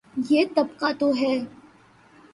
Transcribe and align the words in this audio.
یہ 0.29 0.45
طبقہ 0.55 0.91
تو 0.99 1.07
وہ 1.07 1.17
ہے۔ 1.21 1.35